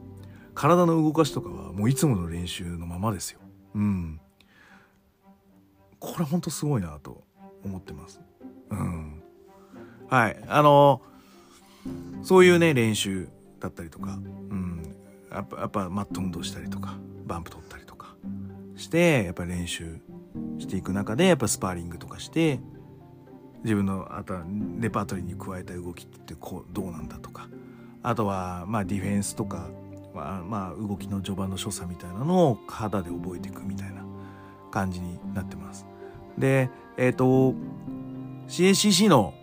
[0.56, 3.40] 体の動かしとかはもういつもの練習のままですよ。
[3.76, 4.20] うん。
[6.00, 7.24] これほんとすごいなと
[7.66, 8.22] 思ってます。
[8.70, 9.24] うん。
[10.08, 10.38] はい。
[10.48, 11.02] あの
[12.22, 13.28] そういうね練習
[13.60, 14.96] だったりとかうん。
[15.32, 18.16] やっぱやっぱマット運動したりとかバンプ取ったりとか
[18.76, 20.00] してやっぱり練習
[20.60, 22.60] していく中でやっぱスパーリングとかして
[23.64, 24.44] 自分のあとは
[24.80, 27.48] レパートリーに加えた動きってこうどうなんだとか
[28.02, 29.70] あとはまあディフェンスとか、
[30.14, 34.04] まあ、まあ動きの序盤の所作みたいなのを肌で覚えていくみたいな
[34.72, 35.86] 感じになってます。
[36.38, 37.54] で、えっ、ー、と、
[38.48, 39.34] CACC の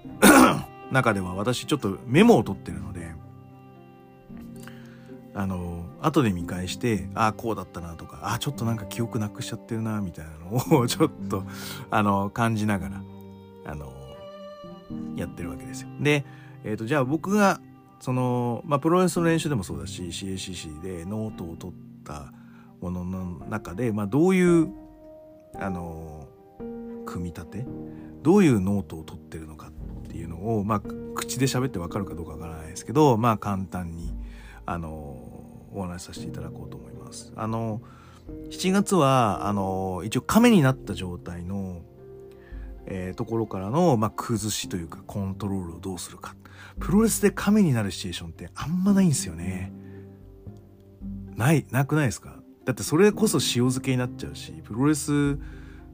[0.92, 3.14] 中では私ちょっとメモを取ってるので、
[5.34, 11.44] あの、後で見返して、ああ、こうだったなとか、ああ、ちょっとなんか記憶なくしちゃってるな、みたいなのを ちょっと、
[11.90, 13.02] あの、感じながら、
[13.66, 13.92] あの、
[15.16, 15.88] やってるわけですよ。
[16.00, 16.24] で、
[16.64, 17.60] えっ、ー、と、じゃあ僕が
[18.00, 22.32] その、まあ、プロレスの練習でもそうだし CACC でノートを取った
[22.80, 24.68] ものの中で、まあ、どういう
[25.54, 26.26] あの
[27.04, 27.66] 組み立て
[28.22, 29.72] どういうノートを取ってるのかっ
[30.08, 30.82] ていうのを、まあ、
[31.14, 34.14] 口で喋ってわかるかどうかわからないですけど、まあ、簡単に
[34.64, 34.88] あの
[35.72, 37.32] お話しさせていただこうと思います。
[37.36, 37.80] あの
[38.50, 41.82] 7月はあの一応亀になった状態の
[42.90, 46.34] えー、ところからの、まあ、崩しというかコントロールをどうするか。
[46.78, 49.72] プロレスで亀になるシチュエーションってあんまないんですよね。
[51.36, 52.36] ないなくないですか？
[52.66, 55.38] だってそれこそ塩漬けになっちゃうしプロレス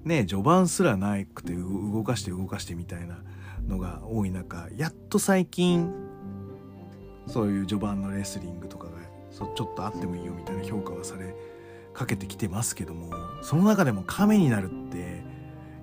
[0.05, 3.19] ね序盤すらなくて動かして動かしてみたいな
[3.67, 5.93] のが多い中やっと最近
[7.27, 8.93] そういう序盤のレスリングとかが
[9.31, 11.35] そちょっとあってもいいよみたいな評価はされ
[11.95, 13.11] かけてきてますけども
[13.43, 15.25] その中でも亀になるって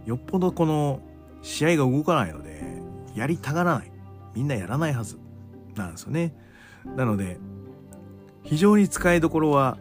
[0.06, 1.00] よっぽどこの
[1.42, 2.62] 試合が動かないので
[3.16, 3.92] やりたがらない。
[4.36, 5.20] みんなやらないはず。
[5.76, 6.34] なんですよね。
[6.96, 7.38] なので
[8.44, 9.78] 非常に使いどころは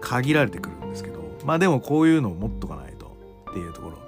[0.00, 3.16] 限られてくるんですけどまあでもこういうのを持っとかないと。
[3.50, 3.98] っていうところ。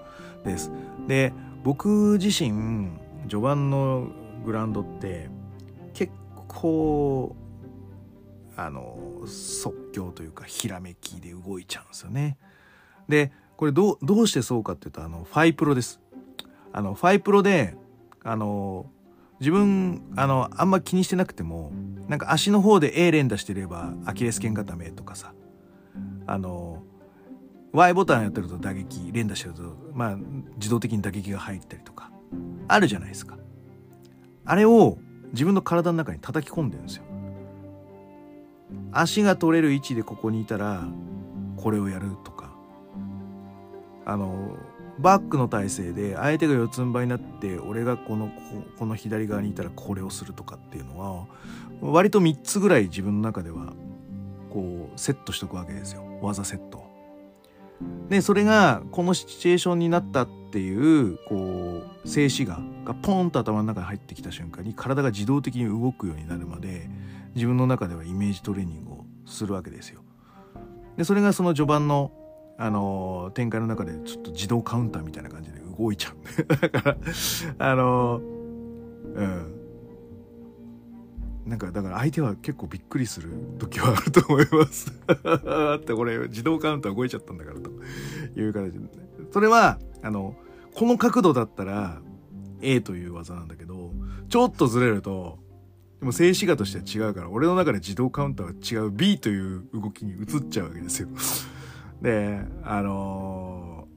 [0.44, 0.70] です。
[1.06, 2.88] で僕自身
[3.28, 4.08] 序盤の
[4.44, 5.28] グラウンドって
[5.94, 6.12] 結
[6.48, 7.34] 構
[8.56, 12.36] あの即興というかひらめきで動いちゃうんですよね。
[13.08, 13.32] で
[13.64, 15.98] これどう、どうしてそうかっていうと、あの、ファイプロです。
[16.70, 17.78] あの、ファイプロで、
[18.22, 18.90] あの、
[19.40, 21.72] 自分、あの、あんま気にしてなくても、
[22.06, 25.32] なんか足の方で A 連打してれば、アキレス腱固めとかさ、
[26.26, 26.82] あの、
[27.72, 29.62] Y ボタンやってると打撃、連打してると、
[29.94, 30.16] まあ、
[30.56, 32.10] 自動的に打撃が入ったりとか、
[32.68, 33.38] あるじゃないですか。
[34.44, 34.98] あれを
[35.32, 37.04] 自分の体の中に叩き込んでるんですよ。
[38.92, 40.84] 足が取れる位置でここにいたら、
[41.56, 42.43] これをやるとか、
[44.06, 44.56] あの
[44.98, 48.30] バックの体勢で相手が四つん這いになって俺がこの
[48.78, 51.26] この左側にいたらこれをするとかっていうのは
[51.80, 53.72] 割と3つぐらい自分の中では
[54.50, 56.84] こうセットしとくわけですよ技セット。
[58.08, 66.88] でそれがこのシチュエーションになったっていうこう静止画がポンと頭の中に入ってきた瞬間に体が自動的に動くようになるまで
[67.34, 70.02] 自分の中ではイメージトレーニングをするわけですよ。
[70.96, 72.12] でそれがその序盤の
[72.56, 76.44] あの展開の中でちょっと自動カウンターみたいな感じで動いちゃう。
[76.46, 76.96] だから
[77.58, 78.20] あの
[79.14, 79.54] うん。
[81.46, 84.92] なんかだから相手は結構びっくりする時はあると思います。
[85.06, 87.70] だ ってこれ自動カウンター動いちゃったんだからと
[88.40, 88.80] いう形で、
[89.30, 90.36] それはあの
[90.74, 92.00] この角度だったら
[92.62, 93.92] A という技なんだけど
[94.30, 95.38] ちょっとずれると
[96.00, 98.90] でも静止画としては違うから俺の中で自動カウンターは違う。
[98.90, 101.08] B という動きに移っちゃうわけですよ。
[102.04, 103.88] であの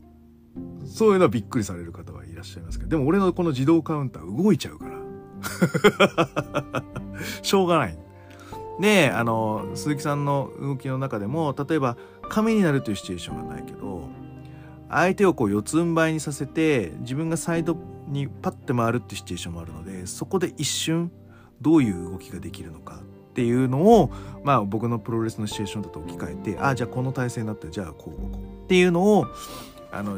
[0.83, 4.97] ー、そういうのはびっくりされる方はいらっしゃいますけどでも俺のこの自動カウンター動いちゃうから
[7.43, 7.97] しょうがない。
[8.79, 11.97] で、あの、鈴木さんの動きの中でも、例えば、
[12.29, 14.07] 亀になるというシチュエーションはないけど、
[14.89, 17.75] 相手をこう四つん這いにさせて、自分がサイド
[18.07, 21.11] にパッて回るっていうシチュエーションもあるので、そこで一瞬、
[21.59, 23.01] どういう動きができるのか
[23.37, 24.11] っていうのを、
[24.43, 29.27] まあ僕のプロレスのシチュエーションだと置き換えて、ああ、じゃあこの体勢になったら、じゃあこうこうっていうのを、
[29.91, 30.17] あの、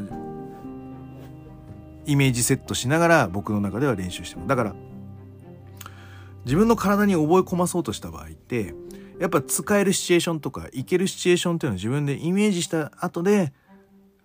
[2.05, 4.47] イメージセットしながら僕の中では練習してます。
[4.47, 4.75] だから、
[6.45, 8.73] 自分の体に覚え込まそうとした場合って
[9.19, 13.51] やっぱ使えるシチュエーションとかいけるシチュエーションっていうのを自分でイメージした後で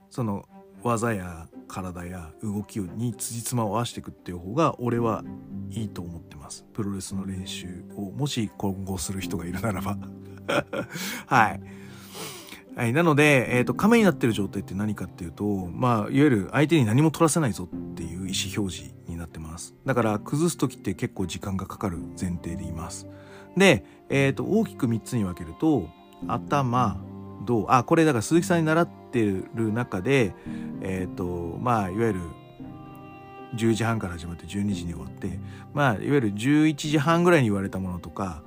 [0.09, 0.48] その
[0.85, 5.24] 技や体や動きに辻褄を合わせていくっていう方が俺は
[5.70, 9.96] いいと思ってますプロレスの練習をもし今後する人がいるならば
[11.27, 11.85] はい
[12.77, 12.92] はい。
[12.92, 19.77] なので、えっ、ー、と、亀になってる状態って何かっていうと、まあ、いわゆる相手に何も取らせないぞっていう意思表示になってます。
[19.87, 23.07] だから、崩す時って結構時間がかかる前提でいます。
[23.57, 25.88] で、えっ、ー、と、大きく3つに分けると、
[26.27, 27.00] 頭、
[27.44, 30.35] 胴、あ、これだから鈴木さんに習ってる中で、
[30.80, 32.20] えっ、ー、と、まあ、いわゆる、
[33.57, 35.38] 10時半から始まって12時に終わって、
[35.72, 38.42] まあ、いわゆる11時半ぐらいに言われたものとか、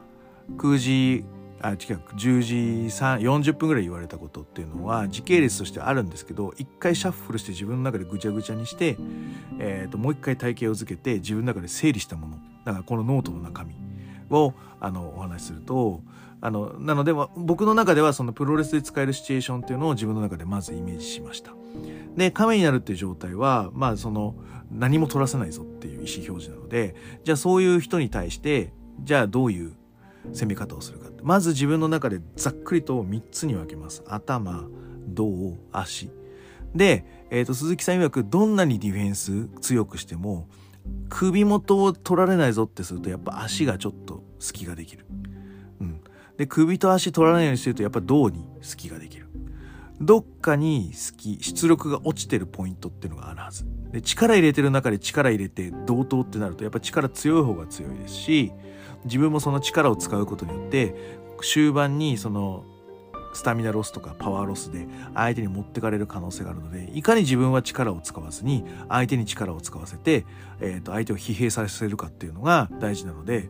[0.57, 1.25] 9時
[1.61, 1.77] あ違う
[2.15, 2.55] 10時
[2.87, 8.97] 40分ぐらい言われたことっていうのは時系列としてあるんですけど一回シャッフルして自分の中でぐちゃぐちゃにして、
[9.59, 12.37] えー、ともう一回体系を付けて自分の中で整理したもの。
[12.63, 13.73] だからこのノートの中身
[14.29, 16.01] をあのお話しすると
[16.47, 21.51] あのなので僕の中ではそのプロレスで使えるシチュエーションっていうのを自分の中でまずイメージしました。
[22.15, 24.33] で亀になるっていう状態はまあその
[24.71, 29.73] 何も取らせないぞっていう意思表示なのでじゃあそういう人に対してじゃあどういう
[30.31, 34.01] 攻め方をするかまず自分の中でざっくりと3つに分けます。
[34.07, 34.63] 頭
[35.05, 36.09] 胴足。
[36.73, 40.47] で、えーと、鈴木さん曰くどんなにディフェンス強くしても
[41.09, 45.05] 首元を取られないぞってするとやっぱ足がちょっと隙ができる、
[46.37, 49.27] で首と足取らないようにしてるとやっぱ胴に隙ができる。
[49.99, 53.65] どっかに隙出力が落ちてるポイントっていうのがあるはず。
[53.91, 58.51] で力入れてる中で力入れて同等ってなるとやっぱ力強い方が強いですし
[59.05, 60.93] 自分もその力を使うことによって
[61.41, 62.65] 終盤にその
[63.33, 70.25] スタミナロスとかパワーロスで相手に持ってかれる可能性があるのでいかに自分は力を使わずに相手に力を使わせて、
[70.59, 73.49] えー、と相手を疲弊させるかっていうのが大事なので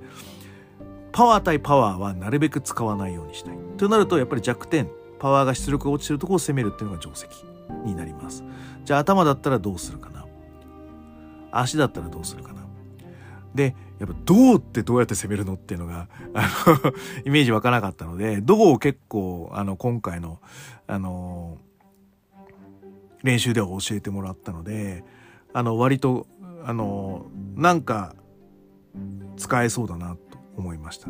[1.18, 3.58] パワー対パワーはなるべく使わないようにしたい。
[3.78, 7.26] となるとやっぱり弱点パワーが出力が落ちてるとこを攻めるっていうのが定石
[7.84, 8.44] になります。
[8.86, 10.28] じゃあ頭だったらどうするかな？
[11.52, 12.68] 足だったらどうするかな？
[13.56, 16.94] でやっぱ銅ってどうやって攻めるのっていうのが、あの
[17.26, 20.40] イメージ湧かなかったので、銅を結構、あの、今回の、
[20.86, 21.58] あの、
[23.24, 25.04] 練習では教えてもらったので、
[25.52, 26.28] あの、割と、
[26.64, 27.26] あの、
[27.56, 28.14] なんか、
[29.36, 30.27] 使えそうだなと
[30.58, 31.10] 思いました。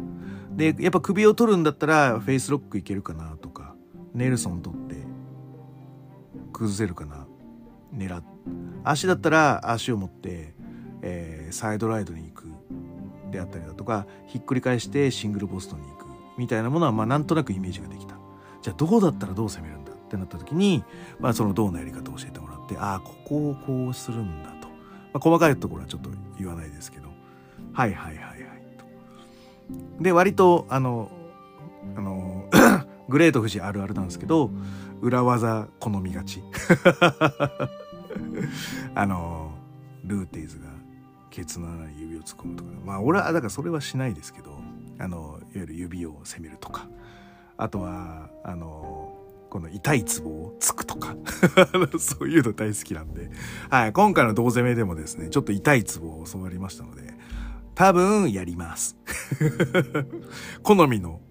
[0.52, 3.76] で、やっぱ首を取るんだったら、フェイスロックいけるかなとか、
[4.14, 4.96] ネルソン取って、
[6.54, 7.26] 崩せるかな、
[7.96, 8.24] 狙っ
[8.84, 10.54] 足だったら足を持って、
[11.02, 12.48] えー、サイドライドに行く
[13.32, 16.06] であったりだとかひっくり返してシングルポストに行く
[16.38, 18.16] みたいなものはまあなんとなくイメージができた。
[18.62, 19.92] じゃあどうだったらどう攻めるんだ？
[19.92, 20.84] ってなった時に、
[21.20, 24.74] まあ、その銅のやり方を教えてもらってああここをこうするんだと、ま
[25.16, 27.10] あ、細かいところはちょっと言わないですけど。
[27.74, 28.37] はいはいはい。
[30.00, 31.12] で割とあの
[31.96, 32.50] あの
[33.10, 34.52] グレート富士あるあるなんですけど
[35.02, 36.44] 裏技好みがち。
[38.96, 39.52] あの
[40.04, 40.66] ルーティーズが
[41.30, 44.60] ケツの穴に指を突っ込むとかまあ俺はだからそれはしないですけど
[44.98, 46.88] あのいわゆる指を攻めるとか。
[47.58, 49.16] あとはあの
[49.50, 51.16] この痛いツボをつくとか。
[52.00, 53.30] そういうの大好きなんで、
[53.70, 57.14] はい、今回の胴攻めでもですねちょっと痛いツボを教わりましたので
[57.78, 58.98] 多分やります
[60.64, 61.22] 好みの、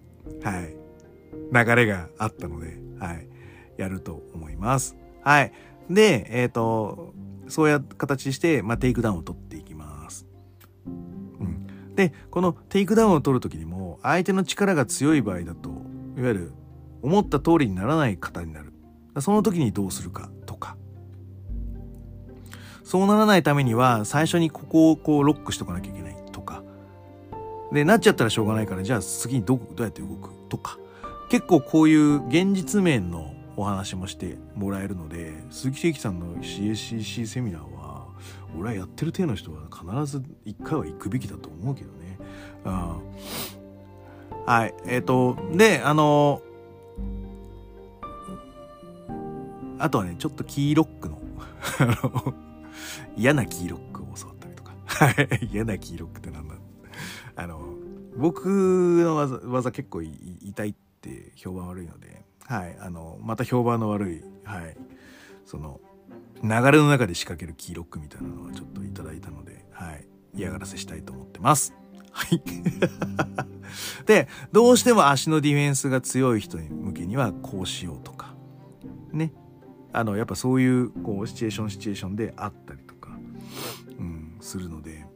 [0.44, 0.76] はい、
[1.52, 3.28] 流れがあったので、はい、
[3.76, 4.96] やると思います。
[5.24, 5.52] はい。
[5.90, 7.14] で、えっ、ー、と、
[7.48, 10.24] そういう形して、まあ、テイクダウンを取っていきます。
[10.86, 11.66] うん。
[11.96, 15.70] でこのテイクダウンを取る時にも相手の力が強い場合だと
[16.16, 16.52] いわゆる
[17.02, 18.72] 思った通りにならない方になる
[19.20, 20.76] その時にどうするかとか
[22.84, 26.05] そうならないためには最初にここをこうロックしとかなきゃいけない
[27.72, 30.30] でなっちゃったらしょうがないからじゃあ次にどどうやって動く？
[30.48, 30.78] とか。
[31.28, 38.06] 結構こういう現実面のお話もしてもらえるので鈴木茂樹さんの CSCC セミナーは
[38.56, 42.18] 俺はやってる体の人は必ず一回は行くべきだと思うけどね。
[44.46, 44.74] はい。
[44.86, 46.42] えっ、ー、とであの
[49.78, 51.20] あとはねちょっとキーロックの
[53.16, 54.72] 嫌なキーロックを教わったりとか。
[54.86, 55.48] はい。
[55.52, 56.55] 嫌なキーロックってなんだ？
[57.36, 57.60] あの
[58.16, 64.76] 僕の技技結構痛いって評判悪いので、はい、あのまた評判の悪い、はい、
[65.44, 65.80] その
[66.42, 71.74] 流れの中で仕掛けるキーロックみたいなのはちょっといただいたので、はい、嫌がらせしたいと思ってます。
[72.12, 72.42] はい。
[74.06, 78.34] で、どうしても足のディフェンスが強い人向けにはこうしようとか、
[79.12, 79.32] ね。
[79.92, 83.18] あの、やっぱそういう、こう、シチュエーションシチュエーションであったりとか、
[83.98, 85.06] うん、するので。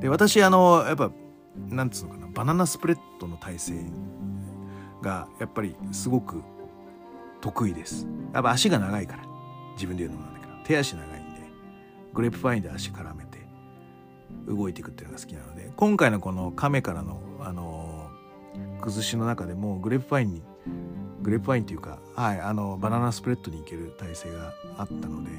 [0.00, 1.10] で、私、あの、やっぱ、
[1.56, 3.74] なんつうのかな、バナナスプレッドの体勢
[5.02, 6.42] が、やっぱりすごく
[7.40, 8.06] 得意です。
[8.32, 9.24] やっぱ足が長いから。
[9.74, 11.40] 自分で言うのもなんだけど、手足長いんで、
[12.12, 13.38] グレープファインで足絡めて、
[14.48, 18.10] 動いていくっていうのが好きなので、今回のこの亀からの、あの
[18.80, 20.42] 崩しの中でも、グレープファインに
[21.22, 25.30] グレープワインっていうか、はい、あのバナナスプレッドに行ける体制があったので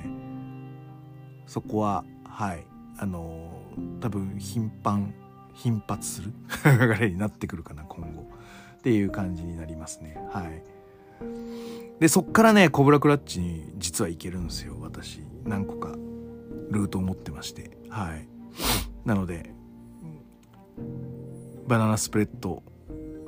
[1.47, 2.65] そこははい
[2.97, 3.63] あの
[4.01, 5.13] 多分頻繁
[5.59, 6.31] 頻発する？
[6.79, 8.21] 流れになってくるかな今後。
[8.77, 10.17] っていう感じになりますね。
[10.31, 10.63] はい。
[11.99, 15.21] でそっからねコブラクラッチに実は行けるんですよ私。
[15.43, 15.89] 何個か
[16.71, 17.77] ルートを持ってまして。
[17.89, 18.27] はい。
[19.05, 19.53] なので
[21.67, 22.63] バナナスプレッド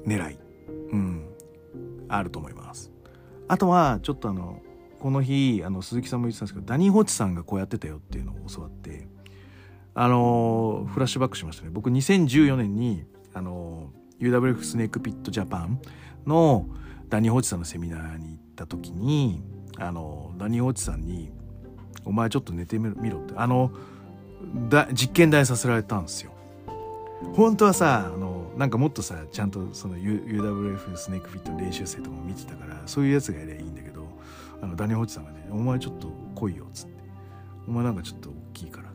[0.06, 0.40] 狙い。
[0.92, 1.26] うん。
[2.08, 2.92] あると思います。
[3.50, 4.62] あとはちょっとあの
[5.00, 9.11] この日あの鈴木さんも言ってたんですけどダニー・ホッチさんがこうやってたよっていうのを教わって。
[9.94, 11.70] あのフラッシュバックしましたね。
[11.72, 15.82] 僕2014年にあの UWF スネークピットジャパン
[16.26, 16.68] の
[17.10, 19.44] ダニー・ホッチさんのセミナーに行った時に
[19.78, 21.32] あのダニー・ホッチさんに
[22.06, 23.34] 「お前ちょっと寝てみろ」って。
[23.36, 23.72] あの
[24.70, 26.32] だ実験台させられたんですよ。
[27.34, 34.08] 本当はさあのなんかもっとさちゃんとその UWF スネークフィット練習生とかも見てたからそういうやつがやりゃいいんだけど
[34.62, 36.96] あのダニーホーチさんがね「お前ちょっと来いよ」っつって
[37.68, 38.89] 「お前なんかちょっと大きいから」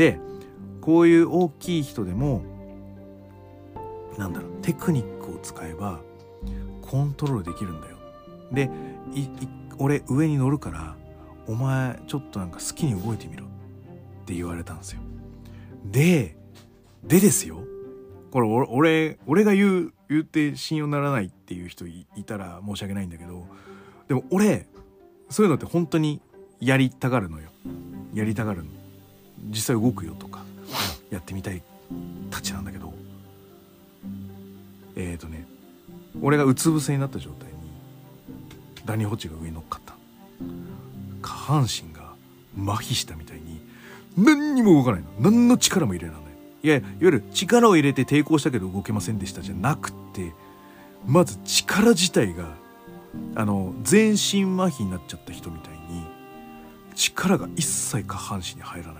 [0.00, 0.18] で
[0.80, 2.42] こういう大きい人でも
[4.16, 6.00] なんだろうテクニックを使えば
[6.80, 7.98] コントロールできるんだよ。
[8.50, 8.70] で
[9.76, 10.96] 俺上に乗るから
[11.46, 13.44] お前ちょっとなんか好きに動いてみろ。
[13.44, 13.48] っ
[14.24, 15.00] て言われたんですよ。
[15.84, 16.34] で
[17.04, 17.58] でですよ。
[18.30, 23.44] これ俺俺が言う言って信用ならないっていう人いたら申し訳ないんだけど
[24.08, 24.66] でも俺
[25.28, 26.22] そういうのって本当に
[26.58, 27.50] やりたがるのよ。
[28.14, 28.79] やりたがるの。
[29.48, 30.44] 実際動くよとか
[31.10, 31.62] やってみたい
[32.30, 32.92] たちなんだけど
[34.96, 35.46] えっ、ー、とね
[36.20, 37.54] 俺がうつ伏せになった状態に
[38.84, 39.94] ダニホチが上に乗っかった。
[41.22, 42.14] 下半身が
[42.72, 43.60] 麻痺したみたいに
[44.16, 45.08] 何にも動かないの。
[45.20, 46.16] 何の力も入れない。
[46.16, 46.30] の
[46.62, 50.32] いやいわゆる力を入れて抵抗したけど動けませんでしたじゃなくて
[51.06, 52.44] まず力自体が
[53.34, 56.04] あの全身麻痺になっちゃった人みたいに
[56.94, 58.99] 力が一切下半身に入らな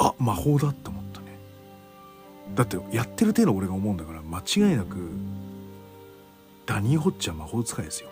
[0.00, 1.26] あ魔法だって思ったね。
[2.54, 4.96] だってやってる程度俺が思うんだから間違いなく
[6.66, 8.08] ダニー・ホッチは魔法使いですよ。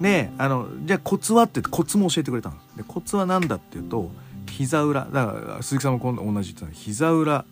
[0.00, 4.10] であのじゃあコツはってコツも教えてくれたんですでコツは何だっていうと
[4.48, 7.44] 膝裏だから鈴木さんも今度同じ言ってた膝裏いわ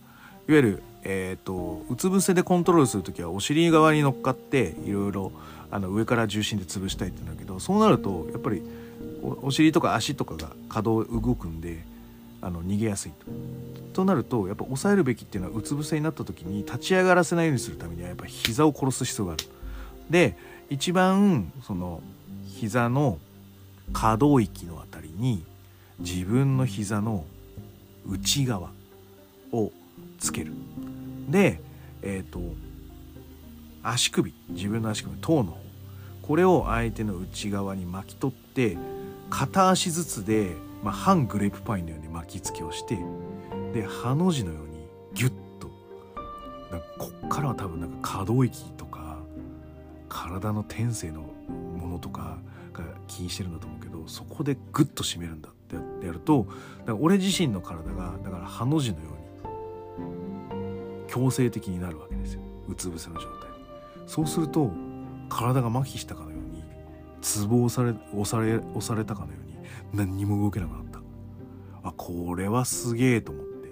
[0.49, 5.33] ゆるえっ、ー、とうつ伏せでコントロールする時はお尻側に乗っかっていろいろ
[5.71, 8.63] あの上から重心で潰したいって言うんだけどそうなるとやっぱり
[9.23, 11.85] お尻とか足とかが可動動くんで
[12.41, 13.27] あの逃げやすいと。
[13.93, 19.45] となるとやっぱ抑えるべきっていうのはうつ伏せになった時に立ち上がらせないようにするためにはやっぱ膝を殺す必要がある。
[20.11, 20.37] で
[20.71, 22.03] 一番その
[22.47, 23.19] 膝の
[23.93, 25.45] 可動域のあたりに
[25.99, 27.25] 自分の膝の
[28.07, 28.71] 内側
[29.53, 29.73] を
[30.19, 30.53] つける
[31.29, 31.61] で
[32.03, 32.41] えっ、ー、と
[33.83, 35.69] 足首自分の足首頭の方
[36.29, 38.77] これを相手の内側に巻き取って
[39.31, 42.99] 片足ずつで、まあ、半グレープパインのように巻きつけをして
[43.73, 45.69] でハの字のようにギュッと。
[46.99, 49.19] こっからは多分なんか可動域とか
[50.09, 51.23] 体の天性の
[51.77, 52.39] ものとか
[52.73, 55.53] が気にしてるんだと思うけどそこでグッと締めるんだっ
[56.01, 56.47] てやると
[56.81, 59.13] だから俺自身の体がだからハの字のよう
[61.03, 62.43] に強制的になるわけですよ。
[62.69, 63.49] うつ伏せの状態。
[64.07, 64.71] そうすると
[65.29, 66.63] 体が麻痺したかのように
[67.21, 69.48] ツボを押され押され押されたかのように
[69.93, 71.01] 何にも動けなくなった。
[71.83, 73.69] あこれはすげえと思って。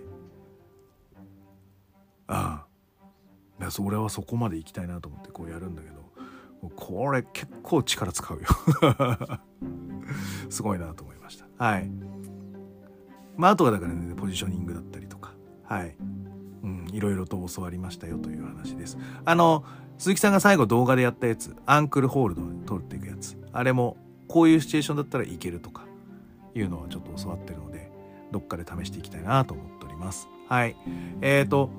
[2.29, 2.67] ああ。
[3.59, 5.97] だ俺はそこまで行きたいなと思ってこうやるんだけど
[6.75, 8.45] これ結構力使うよ。
[10.51, 11.47] すごいなと思いました。
[11.65, 11.91] はい。
[13.37, 15.33] まああとはだからねポジショニングだったりとか。
[15.65, 15.97] はい。
[16.63, 18.99] うんいろいろと教わりましたよという話です。
[19.25, 19.65] あの
[19.99, 23.39] 鈴木さんが最後動画でやったやつアンクルホールドに取っていくやつ。
[23.53, 23.97] あれも
[24.29, 25.86] こういうシチュエーションだったらいけるとか。
[26.59, 27.91] いうのはちょっと教わってるので
[28.33, 30.29] どっかで試していきたいなと思っております。
[30.49, 30.77] はい。
[31.21, 31.71] えーと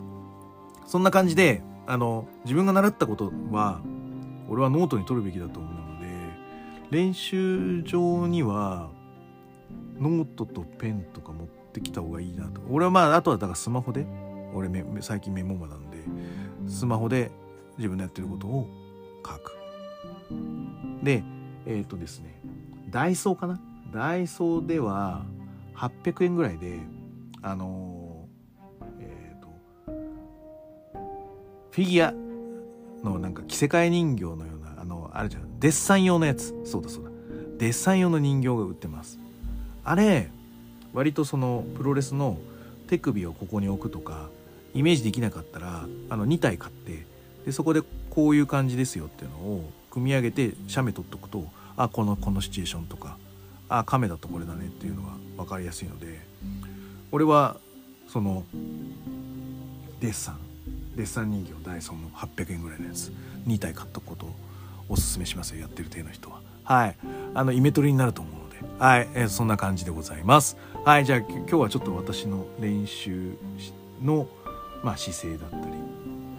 [0.88, 3.82] そんな感じであの自分が習ったことは
[4.50, 6.08] 俺はノートに取るべきだと思うので
[6.90, 8.90] 練習場には
[10.00, 12.62] ノートとペンとか持ってきた方がいいなと。
[12.70, 14.06] 俺はまああとはだからスマホで
[14.54, 14.70] 俺
[15.02, 15.98] 最近メモ魔なんで
[16.68, 17.32] スマホで
[17.78, 18.70] 自分のやってることを
[19.26, 19.58] 書く。
[21.04, 21.24] で
[21.66, 22.42] えっ、ー、とですね
[22.90, 23.60] ダイソーかな
[23.92, 25.24] ダイソーでは
[25.76, 26.80] 800円ぐらいで
[27.42, 28.28] あの
[29.00, 29.48] えっ、ー、と
[31.72, 32.14] フィギュア
[33.04, 35.60] のなんか着せ替え人形のようなあのあるじゃん。
[35.60, 36.54] デッサン用のやつ。
[36.66, 37.12] そうだそうだ。
[37.58, 39.20] デッサン用の人形が売ってます。
[39.84, 40.30] あれ
[40.94, 42.38] 割とそのプロレスの
[42.88, 44.30] 手首をここに置くとか
[44.74, 47.06] イメージできなかったらあの2体買って
[47.46, 53.18] でそこでこういう感じですよっていうのを組み上げて写メ撮っとくとあこのこのシチュエーションとか
[53.70, 56.20] あ亀だとこれだねっていうのが分かりやすいので
[57.12, 57.58] 俺は
[58.08, 58.44] その
[60.00, 60.40] デッサン
[60.96, 63.12] デッサン人形ダイソンの800円ぐらいのやつ
[63.48, 64.36] 2体買っとくことを
[64.90, 66.42] おすすめしますよやってる体の人は。
[66.64, 66.96] はい。
[67.34, 68.58] あのイメトレになると思うので。
[68.80, 70.58] はい、えー、そんな感じでございます。
[70.84, 71.06] はい。
[71.06, 73.38] じゃあ今日はちょっと私の練習
[74.04, 74.28] の、
[74.84, 75.74] まあ、姿勢だったり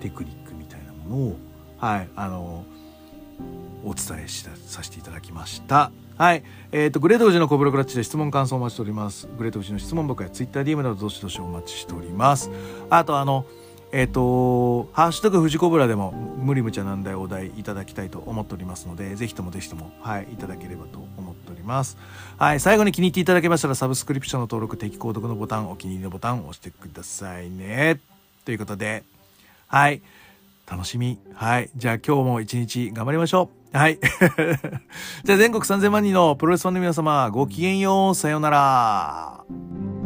[0.01, 1.37] テクニックみたいなものを
[1.79, 2.09] はい。
[2.17, 2.65] あの
[3.85, 5.93] お伝えしさせていただきました。
[6.19, 6.43] はい。
[6.73, 9.29] えっ、ー、と、グレート富士のコブロクラッチで質問感想をお待ちしております。
[9.39, 12.51] グレート富士の質問箱や TwitterDM などどしどしお待ちしております。
[12.91, 13.47] あと、あの、
[13.93, 21.97] えっ、ー、と、ハッシュタグ富士コブラでも無理無茶難題お題いただきたいと思っておりますので、ぜひともぜひとも、はい、いただければと思っております。
[22.37, 28.01] はい、最後に気に入っていただけましたら、サブスクリプションの登録、定期購読のボタン、お気に入りのボタンを押してくださいね。
[28.45, 29.05] ということで、
[29.69, 30.03] はい、
[30.69, 31.19] 楽しみ。
[31.35, 33.58] はい、じゃあ今日も一日頑張りましょう。
[33.73, 33.99] はい。
[35.25, 38.15] じゃあ全国3000万人のプロレスファンの皆様、ごきげんよう。
[38.15, 39.98] さようなら。